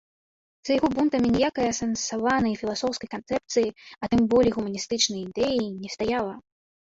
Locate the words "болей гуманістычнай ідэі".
4.31-5.63